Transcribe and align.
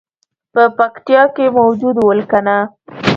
په 0.53 0.63
پکتیا 0.77 1.23
کې 1.35 1.45
موجود 1.57 1.95
ول 2.01 2.19
کنه. 2.31 2.57